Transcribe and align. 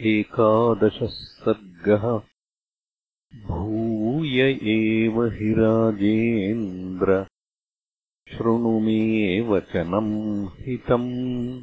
एकादशः 0.00 1.02
सर्गः 1.02 2.20
भूय 3.46 4.52
एव 4.52 5.24
हि 5.24 5.52
राजेन्द्र 5.52 7.26
शृणु 8.28 8.80
मे 8.80 9.40
वचनम् 9.40 10.48
हितम्। 10.60 11.62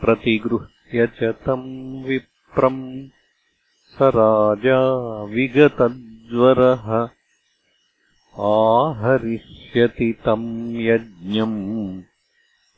प्रतिगृह्य 0.00 1.06
च 1.06 1.18
तम् 1.22 2.04
विप्रम् 2.04 3.08
स 3.84 3.98
राजा 4.02 5.22
विगतज्वरः। 5.22 7.08
आहरिष्यति 8.40 10.12
तम् 10.12 10.76
यज्ञम् 10.76 12.02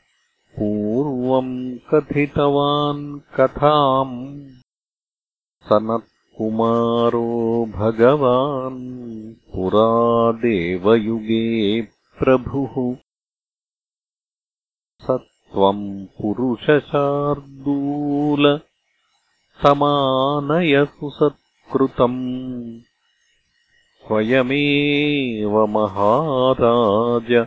पूर्वम् 0.56 1.78
कथितवान् 1.78 3.20
कथाम्। 3.20 4.46
सनत्कुमारो 5.64 7.66
भगवान् 7.66 9.34
पुरा 9.34 10.32
देवयुगे 10.32 11.88
प्रभुः। 12.18 12.96
स 15.02 15.10
त्वम् 15.10 16.06
पुरुषशार्दूल 16.06 18.60
समानयसु 19.62 21.10
सत् 21.10 21.41
कृतम्। 21.72 22.80
स्वयमेव 24.06 25.66
महाराज 25.66 27.46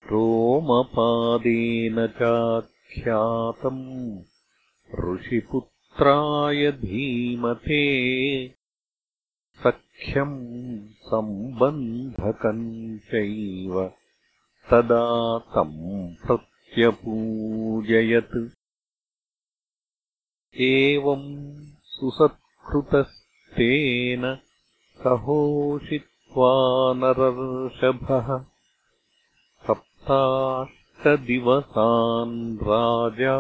रोमपादेन 0.07 2.07
चाख्यातम् 2.07 3.85
ऋषिपुत्राय 5.01 6.73
धीमते 6.73 7.83
सख्यम् 9.65 10.39
सम्बन्धकम् 10.89 12.99
चैव 12.99 13.93
तदा 14.71 15.39
तम् 15.39 16.27
प्रत्यपूजयत्। 16.27 18.51
एवम् 20.61 21.67
सुसत्कृतस्तेन 21.83 24.39
सहोषित्वा 24.99 26.95
नरर्षभः। 26.97 28.45
सप्ताष्टदिवसान् 29.67 32.57
राजा 32.57 33.39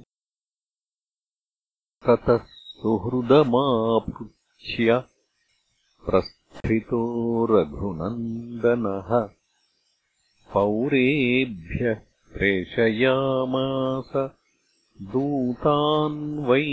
ततः 2.07 2.47
सुहृदमापृच्छ्य 2.47 5.03
प्रस्थितो 6.05 7.45
रघुनन्दनः 7.45 9.38
पौरेभ्यः 10.53 11.93
प्रेषयामास। 12.33 14.11
दूतान् 15.01 16.39
वै 16.39 16.63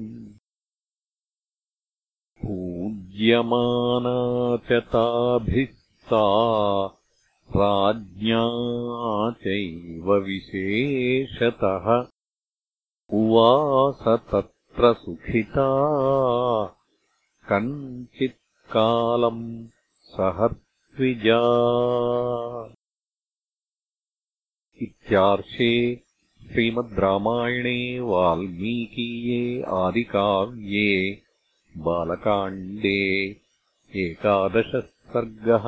पूज्यमाना 2.49 4.57
च 4.57 4.83
ताभिः 4.83 6.00
सा 6.00 6.97
राज्ञा 7.57 8.50
चैव 9.31 10.14
विशेषतः। 10.14 12.07
उवास 13.12 14.05
तत्र 14.09 14.95
सुखिता। 14.95 15.69
कञ्चित्कालम् 17.52 19.67
सहत्विजा 20.02 21.40
इत्यार्षे 24.83 26.00
श्रीमद् 26.52 26.99
रामायणे 26.99 28.00
वाल्मीकीये 28.00 29.62
आदिकाव्ये 29.62 31.28
बालकाण्डे 31.87 32.99
एकादशः 33.93 34.81
सर्गः 35.15 35.67